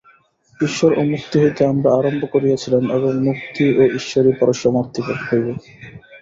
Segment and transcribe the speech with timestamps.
[0.59, 5.53] ঈশ্বর ও মুক্তি হইতে আমরা আরম্ভ করিয়াছিলাম, এবং মুক্তি ও ঈশ্বরেই পরিসমাপ্তি হইবে।